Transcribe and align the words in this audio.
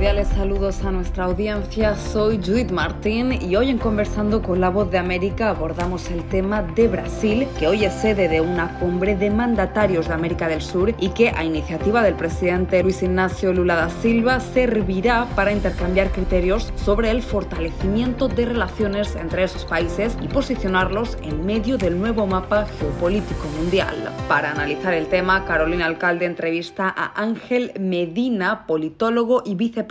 cordiales 0.00 0.28
saludos 0.28 0.82
a 0.82 0.90
nuestra 0.90 1.24
audiencia. 1.24 1.94
Soy 1.94 2.38
Judith 2.38 2.70
Martín 2.70 3.34
y 3.34 3.54
hoy 3.56 3.68
en 3.68 3.76
Conversando 3.76 4.40
con 4.40 4.58
la 4.58 4.70
Voz 4.70 4.90
de 4.90 4.96
América 4.96 5.50
abordamos 5.50 6.10
el 6.10 6.26
tema 6.30 6.62
de 6.62 6.88
Brasil, 6.88 7.46
que 7.58 7.68
hoy 7.68 7.84
es 7.84 7.92
sede 7.92 8.26
de 8.26 8.40
una 8.40 8.78
cumbre 8.78 9.14
de 9.14 9.28
mandatarios 9.28 10.08
de 10.08 10.14
América 10.14 10.48
del 10.48 10.62
Sur 10.62 10.94
y 11.00 11.10
que 11.10 11.28
a 11.28 11.44
iniciativa 11.44 12.02
del 12.02 12.14
presidente 12.14 12.82
Luis 12.82 13.02
Ignacio 13.02 13.52
Lula 13.52 13.74
da 13.74 13.90
Silva 13.90 14.40
servirá 14.40 15.26
para 15.36 15.52
intercambiar 15.52 16.10
criterios 16.12 16.72
sobre 16.76 17.10
el 17.10 17.20
fortalecimiento 17.20 18.28
de 18.28 18.46
relaciones 18.46 19.16
entre 19.16 19.42
esos 19.44 19.66
países 19.66 20.16
y 20.22 20.28
posicionarlos 20.28 21.18
en 21.22 21.44
medio 21.44 21.76
del 21.76 22.00
nuevo 22.00 22.26
mapa 22.26 22.64
geopolítico 22.78 23.46
mundial. 23.58 23.96
Para 24.28 24.52
analizar 24.52 24.94
el 24.94 25.08
tema, 25.08 25.44
Carolina 25.44 25.84
Alcalde 25.84 26.24
entrevista 26.24 26.88
a 26.88 27.20
Ángel 27.20 27.72
Medina, 27.78 28.66
politólogo 28.66 29.42
y 29.44 29.56
vicepresidente 29.56 29.89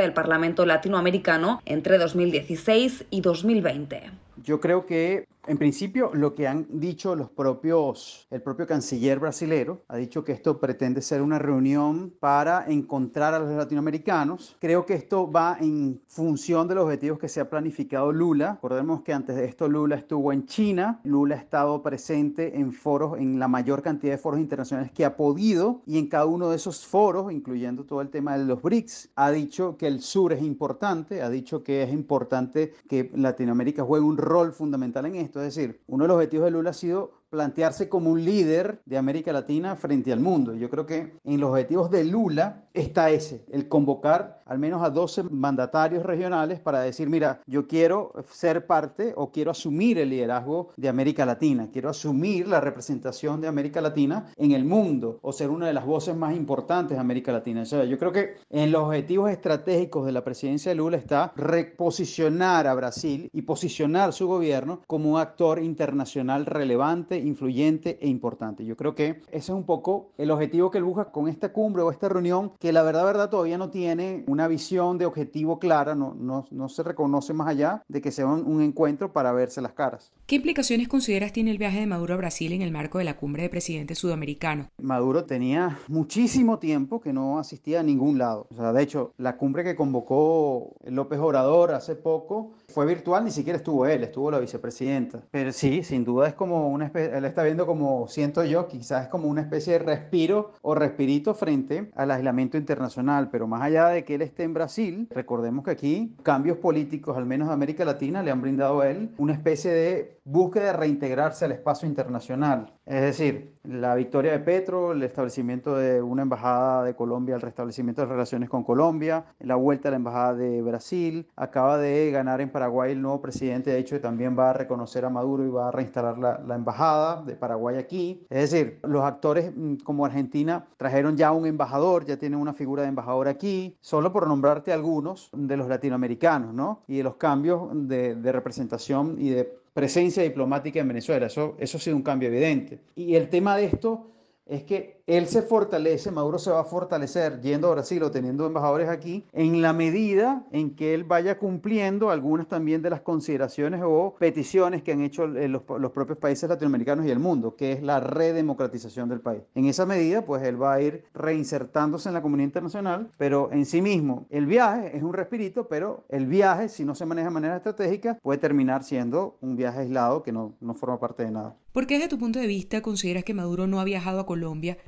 del 0.00 0.12
Parlamento 0.12 0.66
Latinoamericano 0.66 1.62
entre 1.66 1.98
2016 1.98 3.04
y 3.10 3.20
2020. 3.20 4.10
Yo 4.42 4.60
creo 4.60 4.86
que 4.86 5.26
en 5.46 5.58
principio, 5.58 6.10
lo 6.12 6.34
que 6.34 6.48
han 6.48 6.66
dicho 6.68 7.14
los 7.14 7.30
propios, 7.30 8.26
el 8.30 8.42
propio 8.42 8.66
canciller 8.66 9.18
brasilero 9.18 9.82
ha 9.88 9.96
dicho 9.96 10.24
que 10.24 10.32
esto 10.32 10.58
pretende 10.58 11.02
ser 11.02 11.22
una 11.22 11.38
reunión 11.38 12.12
para 12.18 12.66
encontrar 12.68 13.34
a 13.34 13.38
los 13.38 13.50
latinoamericanos. 13.50 14.56
Creo 14.60 14.84
que 14.84 14.94
esto 14.94 15.30
va 15.30 15.56
en 15.60 16.00
función 16.06 16.66
de 16.68 16.74
los 16.74 16.84
objetivos 16.84 17.18
que 17.18 17.28
se 17.28 17.40
ha 17.40 17.48
planificado 17.48 18.12
Lula. 18.12 18.54
Recordemos 18.54 19.02
que 19.02 19.12
antes 19.12 19.36
de 19.36 19.44
esto 19.44 19.68
Lula 19.68 19.96
estuvo 19.96 20.32
en 20.32 20.46
China. 20.46 21.00
Lula 21.04 21.36
ha 21.36 21.38
estado 21.38 21.82
presente 21.82 22.58
en 22.58 22.72
foros, 22.72 23.18
en 23.18 23.38
la 23.38 23.48
mayor 23.48 23.82
cantidad 23.82 24.12
de 24.12 24.18
foros 24.18 24.40
internacionales 24.40 24.90
que 24.92 25.04
ha 25.04 25.16
podido 25.16 25.82
y 25.86 25.98
en 25.98 26.08
cada 26.08 26.26
uno 26.26 26.50
de 26.50 26.56
esos 26.56 26.84
foros, 26.86 27.32
incluyendo 27.32 27.84
todo 27.84 28.00
el 28.00 28.08
tema 28.08 28.36
de 28.36 28.44
los 28.44 28.60
BRICS, 28.62 29.10
ha 29.14 29.30
dicho 29.30 29.76
que 29.76 29.86
el 29.86 30.00
sur 30.00 30.32
es 30.32 30.42
importante, 30.42 31.22
ha 31.22 31.30
dicho 31.30 31.62
que 31.62 31.82
es 31.82 31.92
importante 31.92 32.72
que 32.88 33.10
Latinoamérica 33.14 33.84
juegue 33.84 34.04
un 34.04 34.16
rol 34.16 34.52
fundamental 34.52 35.06
en 35.06 35.16
esto 35.16 35.35
es 35.42 35.54
decir, 35.54 35.82
uno 35.86 36.04
de 36.04 36.08
los 36.08 36.16
objetivos 36.16 36.46
de 36.46 36.50
Lula 36.52 36.70
ha 36.70 36.74
sido 36.74 37.25
plantearse 37.30 37.88
como 37.88 38.10
un 38.10 38.24
líder 38.24 38.80
de 38.84 38.98
América 38.98 39.32
Latina 39.32 39.76
frente 39.76 40.12
al 40.12 40.20
mundo. 40.20 40.54
Yo 40.54 40.70
creo 40.70 40.86
que 40.86 41.14
en 41.24 41.40
los 41.40 41.50
objetivos 41.50 41.90
de 41.90 42.04
Lula 42.04 42.64
está 42.72 43.10
ese, 43.10 43.44
el 43.50 43.68
convocar 43.68 44.42
al 44.46 44.58
menos 44.58 44.82
a 44.82 44.90
12 44.90 45.24
mandatarios 45.24 46.04
regionales 46.04 46.60
para 46.60 46.80
decir, 46.80 47.10
mira, 47.10 47.40
yo 47.46 47.66
quiero 47.66 48.12
ser 48.30 48.66
parte 48.66 49.12
o 49.16 49.32
quiero 49.32 49.50
asumir 49.50 49.98
el 49.98 50.10
liderazgo 50.10 50.70
de 50.76 50.88
América 50.88 51.26
Latina, 51.26 51.68
quiero 51.72 51.90
asumir 51.90 52.46
la 52.46 52.60
representación 52.60 53.40
de 53.40 53.48
América 53.48 53.80
Latina 53.80 54.26
en 54.36 54.52
el 54.52 54.64
mundo 54.64 55.18
o 55.22 55.32
ser 55.32 55.50
una 55.50 55.66
de 55.66 55.72
las 55.72 55.84
voces 55.84 56.16
más 56.16 56.36
importantes 56.36 56.96
de 56.96 57.00
América 57.00 57.32
Latina. 57.32 57.62
O 57.62 57.66
sea, 57.66 57.84
yo 57.84 57.98
creo 57.98 58.12
que 58.12 58.36
en 58.50 58.70
los 58.70 58.84
objetivos 58.84 59.30
estratégicos 59.30 60.06
de 60.06 60.12
la 60.12 60.22
presidencia 60.22 60.70
de 60.70 60.76
Lula 60.76 60.96
está 60.96 61.32
reposicionar 61.34 62.68
a 62.68 62.74
Brasil 62.74 63.28
y 63.32 63.42
posicionar 63.42 64.12
su 64.12 64.28
gobierno 64.28 64.82
como 64.86 65.10
un 65.10 65.18
actor 65.18 65.62
internacional 65.62 66.46
relevante 66.46 67.15
influyente 67.20 67.98
e 68.00 68.08
importante. 68.08 68.64
Yo 68.64 68.76
creo 68.76 68.94
que 68.94 69.22
ese 69.30 69.38
es 69.38 69.48
un 69.50 69.64
poco 69.64 70.10
el 70.18 70.30
objetivo 70.30 70.70
que 70.70 70.78
él 70.78 70.84
busca 70.84 71.10
con 71.10 71.28
esta 71.28 71.52
cumbre 71.52 71.82
o 71.82 71.90
esta 71.90 72.08
reunión, 72.08 72.52
que 72.58 72.72
la 72.72 72.82
verdad, 72.82 73.04
verdad, 73.04 73.30
todavía 73.30 73.58
no 73.58 73.70
tiene 73.70 74.24
una 74.26 74.48
visión 74.48 74.98
de 74.98 75.06
objetivo 75.06 75.58
clara, 75.58 75.94
no, 75.94 76.14
no, 76.18 76.46
no 76.50 76.68
se 76.68 76.82
reconoce 76.82 77.32
más 77.32 77.48
allá 77.48 77.82
de 77.88 78.00
que 78.00 78.10
sea 78.10 78.26
un, 78.26 78.46
un 78.46 78.62
encuentro 78.62 79.12
para 79.12 79.32
verse 79.32 79.60
las 79.60 79.72
caras. 79.72 80.12
¿Qué 80.26 80.36
implicaciones 80.36 80.88
consideras 80.88 81.32
tiene 81.32 81.50
el 81.50 81.58
viaje 81.58 81.80
de 81.80 81.86
Maduro 81.86 82.14
a 82.14 82.16
Brasil 82.16 82.52
en 82.52 82.62
el 82.62 82.72
marco 82.72 82.98
de 82.98 83.04
la 83.04 83.16
cumbre 83.16 83.44
de 83.44 83.48
presidentes 83.48 83.98
sudamericanos? 83.98 84.66
Maduro 84.82 85.24
tenía 85.24 85.78
muchísimo 85.88 86.58
tiempo 86.58 87.00
que 87.00 87.12
no 87.12 87.38
asistía 87.38 87.80
a 87.80 87.82
ningún 87.82 88.18
lado. 88.18 88.46
O 88.50 88.56
sea, 88.56 88.72
de 88.72 88.82
hecho, 88.82 89.12
la 89.18 89.36
cumbre 89.36 89.64
que 89.64 89.76
convocó 89.76 90.74
López 90.84 91.18
Obrador 91.18 91.72
hace 91.72 91.94
poco 91.94 92.52
fue 92.68 92.86
virtual, 92.86 93.24
ni 93.24 93.30
siquiera 93.30 93.56
estuvo 93.56 93.86
él, 93.86 94.02
estuvo 94.02 94.30
la 94.30 94.38
vicepresidenta. 94.38 95.22
Pero 95.30 95.52
sí, 95.52 95.82
sin 95.82 96.04
duda 96.04 96.28
es 96.28 96.34
como 96.34 96.68
una 96.68 96.86
especie 96.86 97.05
él 97.06 97.24
está 97.24 97.42
viendo 97.42 97.66
como, 97.66 98.08
siento 98.08 98.44
yo, 98.44 98.68
quizás 98.68 99.08
como 99.08 99.28
una 99.28 99.42
especie 99.42 99.74
de 99.74 99.78
respiro 99.80 100.52
o 100.62 100.74
respirito 100.74 101.34
frente 101.34 101.90
al 101.94 102.10
aislamiento 102.10 102.56
internacional, 102.56 103.30
pero 103.30 103.46
más 103.46 103.62
allá 103.62 103.88
de 103.88 104.04
que 104.04 104.14
él 104.14 104.22
esté 104.22 104.42
en 104.44 104.54
Brasil, 104.54 105.08
recordemos 105.10 105.64
que 105.64 105.70
aquí 105.70 106.16
cambios 106.22 106.58
políticos, 106.58 107.16
al 107.16 107.26
menos 107.26 107.48
de 107.48 107.54
América 107.54 107.84
Latina, 107.84 108.22
le 108.22 108.30
han 108.30 108.40
brindado 108.40 108.80
a 108.80 108.90
él 108.90 109.10
una 109.18 109.32
especie 109.32 109.70
de 109.70 110.15
búsqueda 110.26 110.66
de 110.66 110.72
reintegrarse 110.72 111.44
al 111.44 111.52
espacio 111.52 111.88
internacional. 111.88 112.74
Es 112.84 113.00
decir, 113.00 113.54
la 113.62 113.94
victoria 113.94 114.32
de 114.32 114.40
Petro, 114.40 114.90
el 114.90 115.02
establecimiento 115.04 115.76
de 115.76 116.02
una 116.02 116.22
embajada 116.22 116.82
de 116.82 116.96
Colombia, 116.96 117.36
el 117.36 117.40
restablecimiento 117.40 118.02
de 118.02 118.08
relaciones 118.08 118.48
con 118.48 118.64
Colombia, 118.64 119.24
la 119.38 119.54
vuelta 119.54 119.88
a 119.88 119.92
la 119.92 119.98
embajada 119.98 120.34
de 120.34 120.62
Brasil, 120.62 121.28
acaba 121.36 121.78
de 121.78 122.10
ganar 122.10 122.40
en 122.40 122.50
Paraguay 122.50 122.92
el 122.92 123.02
nuevo 123.02 123.20
presidente, 123.20 123.70
de 123.70 123.78
hecho 123.78 124.00
también 124.00 124.36
va 124.36 124.50
a 124.50 124.52
reconocer 124.52 125.04
a 125.04 125.10
Maduro 125.10 125.44
y 125.44 125.48
va 125.48 125.68
a 125.68 125.70
reinstalar 125.70 126.18
la, 126.18 126.40
la 126.44 126.56
embajada 126.56 127.22
de 127.22 127.36
Paraguay 127.36 127.76
aquí. 127.76 128.26
Es 128.28 128.50
decir, 128.50 128.80
los 128.82 129.04
actores 129.04 129.52
mm, 129.54 129.76
como 129.84 130.04
Argentina 130.04 130.66
trajeron 130.76 131.16
ya 131.16 131.30
un 131.30 131.46
embajador, 131.46 132.04
ya 132.04 132.16
tienen 132.16 132.40
una 132.40 132.52
figura 132.52 132.82
de 132.82 132.88
embajador 132.88 133.28
aquí, 133.28 133.76
solo 133.80 134.12
por 134.12 134.26
nombrarte 134.26 134.72
algunos 134.72 135.30
de 135.32 135.56
los 135.56 135.68
latinoamericanos, 135.68 136.52
¿no? 136.52 136.82
Y 136.88 136.96
de 136.96 137.04
los 137.04 137.14
cambios 137.14 137.68
de, 137.72 138.16
de 138.16 138.32
representación 138.32 139.16
y 139.20 139.30
de 139.30 139.65
presencia 139.76 140.22
diplomática 140.22 140.80
en 140.80 140.88
Venezuela. 140.88 141.26
Eso, 141.26 141.54
eso 141.60 141.76
ha 141.76 141.80
sido 141.82 141.96
un 141.96 142.02
cambio 142.02 142.30
evidente. 142.30 142.80
Y 142.94 143.14
el 143.14 143.28
tema 143.28 143.58
de 143.58 143.66
esto 143.66 144.10
es 144.46 144.62
que 144.62 145.02
él 145.06 145.26
se 145.26 145.42
fortalece, 145.42 146.10
Maduro 146.10 146.38
se 146.38 146.50
va 146.50 146.60
a 146.60 146.64
fortalecer 146.64 147.40
yendo 147.40 147.68
a 147.68 147.72
Brasil 147.72 148.02
o 148.02 148.10
teniendo 148.10 148.46
embajadores 148.46 148.88
aquí, 148.88 149.24
en 149.32 149.62
la 149.62 149.72
medida 149.72 150.44
en 150.50 150.74
que 150.74 150.94
él 150.94 151.04
vaya 151.04 151.38
cumpliendo 151.38 152.10
algunas 152.10 152.48
también 152.48 152.82
de 152.82 152.90
las 152.90 153.02
consideraciones 153.02 153.82
o 153.84 154.16
peticiones 154.18 154.82
que 154.82 154.92
han 154.92 155.02
hecho 155.02 155.24
eh, 155.24 155.48
los, 155.48 155.62
los, 155.78 155.92
propios 155.92 156.18
países 156.18 156.48
latinoamericanos 156.48 157.06
y 157.06 157.10
el 157.10 157.18
mundo, 157.18 157.54
que 157.56 157.72
es 157.72 157.82
la 157.82 158.00
redemocratización 158.00 159.08
del 159.08 159.20
país. 159.20 159.42
En 159.54 159.66
esa 159.66 159.86
medida, 159.86 160.24
pues 160.24 160.42
él 160.42 160.60
va 160.60 160.74
a 160.74 160.80
ir 160.80 161.04
reinsertándose 161.14 162.08
en 162.08 162.14
la 162.14 162.22
comunidad 162.22 162.46
internacional, 162.46 163.10
pero 163.16 163.50
en 163.52 163.64
sí 163.64 163.82
mismo 163.82 164.26
el 164.30 164.46
viaje 164.46 164.96
es 164.96 165.02
un 165.02 165.12
respirito, 165.12 165.68
pero 165.68 166.04
el 166.08 166.26
viaje, 166.26 166.68
si 166.68 166.84
no 166.84 166.94
se 166.94 167.06
maneja 167.06 167.28
de 167.28 167.34
manera 167.34 167.56
estratégica, 167.56 168.18
puede 168.22 168.38
terminar 168.38 168.82
siendo 168.82 169.36
un 169.40 169.56
viaje 169.56 169.80
aislado 169.80 170.22
que 170.22 170.32
no, 170.32 170.54
no 170.60 170.74
forma 170.74 170.98
parte 170.98 171.24
de 171.24 171.30
nada. 171.30 171.56
¿Por 171.72 171.86
qué 171.86 171.96
desde 171.96 172.08
tu 172.08 172.18
punto 172.18 172.38
de 172.38 172.46
vista 172.46 172.80
consideras 172.80 173.22
que 173.22 173.34
Maduro 173.34 173.66
no 173.66 173.80
ha 173.80 173.84
viajado 173.84 174.20
a 174.20 174.24
Colombia? 174.24 174.35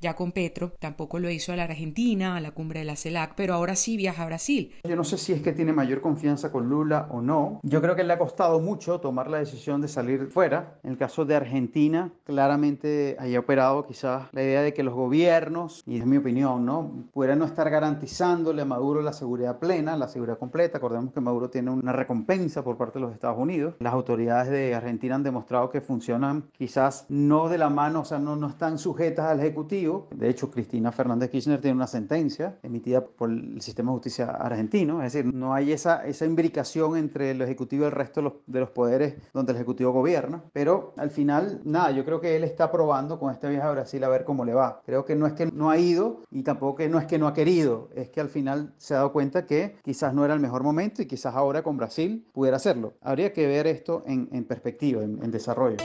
Ya 0.01 0.15
con 0.15 0.33
Petro, 0.33 0.73
tampoco 0.79 1.19
lo 1.19 1.31
hizo 1.31 1.53
a 1.53 1.57
la 1.57 1.65
Argentina, 1.65 2.37
a 2.37 2.41
la 2.41 2.53
cumbre 2.53 2.81
de 2.81 2.85
la 2.85 2.97
CELAC, 2.97 3.35
pero 3.35 3.55
ahora 3.55 3.77
sí 3.77 3.97
viaja 3.97 4.23
a 4.23 4.27
Brasil. 4.27 4.73
Yo 4.85 4.97
no 4.97 5.05
sé 5.05 5.19
si 5.19 5.33
es 5.33 5.43
que 5.43 5.53
tiene 5.53 5.73
mayor 5.73 6.01
confianza 6.01 6.53
con 6.53 6.69
Lula 6.69 7.09
o 7.11 7.21
no. 7.21 7.61
Yo 7.63 7.81
creo 7.81 7.97
que 7.97 8.05
le 8.05 8.13
ha 8.13 8.19
costado 8.19 8.61
mucho 8.61 9.01
tomar 9.01 9.29
la 9.29 9.39
decisión 9.39 9.81
de 9.81 9.89
salir 9.89 10.27
fuera. 10.27 10.79
En 10.83 10.93
el 10.93 10.99
caso 10.99 11.25
de 11.25 11.37
Argentina, 11.37 12.13
claramente 12.25 13.17
haya 13.19 13.39
operado 13.39 13.87
quizás 13.87 14.29
la 14.33 14.43
idea 14.43 14.63
de 14.63 14.75
que 14.75 14.83
los 14.83 14.95
gobiernos, 14.95 15.83
y 15.87 15.99
es 15.99 16.07
mi 16.07 16.17
opinión, 16.17 16.65
¿no? 16.65 17.07
pudieran 17.13 17.39
no 17.39 17.45
estar 17.45 17.71
garantizándole 17.71 18.63
a 18.63 18.65
Maduro 18.65 19.03
la 19.03 19.13
seguridad 19.13 19.59
plena, 19.59 19.97
la 19.97 20.09
seguridad 20.09 20.39
completa. 20.39 20.79
Acordemos 20.79 21.13
que 21.13 21.21
Maduro 21.21 21.51
tiene 21.51 21.71
una 21.71 21.93
recompensa 21.93 22.63
por 22.63 22.77
parte 22.77 22.99
de 22.99 23.05
los 23.05 23.15
Estados 23.15 23.39
Unidos. 23.39 23.75
Las 23.81 23.93
autoridades 23.93 24.51
de 24.51 24.75
Argentina 24.75 25.15
han 25.15 25.23
demostrado 25.23 25.71
que 25.71 25.81
funcionan 25.81 26.45
quizás 26.53 27.07
no 27.09 27.49
de 27.49 27.59
la 27.59 27.71
mano, 27.71 28.01
o 28.01 28.05
sea, 28.05 28.19
no, 28.19 28.37
no 28.37 28.49
están 28.49 28.79
sujetas 28.79 29.38
al 29.39 29.47
Ejecutivo, 29.47 30.09
de 30.15 30.29
hecho, 30.29 30.51
Cristina 30.51 30.93
Fernández 30.93 31.31
Kirchner 31.31 31.61
tiene 31.61 31.77
una 31.77 31.87
sentencia 31.87 32.59
emitida 32.63 33.05
por 33.05 33.31
el 33.31 33.61
sistema 33.61 33.91
de 33.91 33.95
justicia 33.95 34.27
argentino. 34.27 35.03
Es 35.03 35.13
decir, 35.13 35.33
no 35.33 35.55
hay 35.55 35.73
esa, 35.73 36.05
esa 36.07 36.25
imbricación 36.27 36.97
entre 36.97 37.31
el 37.31 37.43
Ejecutivo 37.43 37.85
y 37.85 37.87
el 37.87 37.93
resto 37.93 38.21
de 38.21 38.25
los, 38.25 38.33
de 38.47 38.61
los 38.61 38.71
poderes 38.71 39.15
donde 39.33 39.53
el 39.53 39.57
Ejecutivo 39.57 39.93
gobierna. 39.93 40.43
Pero 40.53 40.93
al 40.97 41.11
final, 41.11 41.61
nada, 41.65 41.91
yo 41.93 42.05
creo 42.05 42.21
que 42.21 42.37
él 42.37 42.45
está 42.45 42.71
probando 42.71 43.19
con 43.19 43.33
este 43.33 43.49
viaje 43.49 43.67
a 43.67 43.73
Brasil 43.73 44.03
a 44.05 44.09
ver 44.09 44.25
cómo 44.25 44.45
le 44.45 44.55
va. 44.55 44.83
Creo 44.85 45.05
que 45.05 45.17
no 45.17 45.27
es 45.27 45.33
que 45.35 45.47
no 45.47 45.71
ha 45.71 45.79
ido 45.79 46.23
y 46.31 46.43
tampoco 46.43 46.77
que 46.77 46.89
no 46.89 46.99
es 46.99 47.07
que 47.07 47.19
no 47.19 47.27
ha 47.27 47.35
querido. 47.35 47.89
Es 47.95 48.11
que 48.11 48.21
al 48.21 48.29
final 48.29 48.75
se 48.79 48.95
ha 48.95 48.99
dado 48.99 49.13
cuenta 49.13 49.47
que 49.47 49.77
quizás 49.83 50.15
no 50.15 50.25
era 50.25 50.35
el 50.35 50.41
mejor 50.41 50.63
momento 50.63 51.03
y 51.03 51.07
quizás 51.07 51.35
ahora 51.35 51.63
con 51.63 51.77
Brasil 51.77 52.27
pudiera 52.33 52.57
hacerlo. 52.57 52.95
Habría 53.01 53.33
que 53.33 53.47
ver 53.47 53.67
esto 53.67 54.03
en, 54.07 54.29
en 54.33 54.45
perspectiva, 54.45 55.03
en, 55.03 55.23
en 55.23 55.31
desarrollo. 55.31 55.77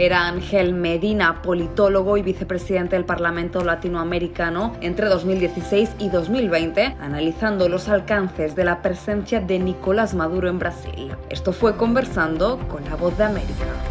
Era 0.00 0.26
Ángel 0.28 0.72
Medina, 0.72 1.42
politólogo 1.42 2.16
y 2.16 2.22
vicepresidente 2.22 2.96
del 2.96 3.04
Parlamento 3.04 3.62
Latinoamericano 3.62 4.74
entre 4.80 5.08
2016 5.08 5.90
y 5.98 6.08
2020, 6.08 6.96
analizando 7.02 7.68
los 7.68 7.86
alcances 7.90 8.56
de 8.56 8.64
la 8.64 8.80
presencia 8.80 9.40
de 9.40 9.58
Nicolás 9.58 10.14
Maduro 10.14 10.48
en 10.48 10.58
Brasil. 10.58 11.14
Esto 11.28 11.52
fue 11.52 11.76
conversando 11.76 12.58
con 12.70 12.82
la 12.86 12.96
voz 12.96 13.18
de 13.18 13.24
América. 13.24 13.89